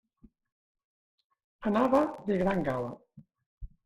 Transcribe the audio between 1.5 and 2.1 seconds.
Anava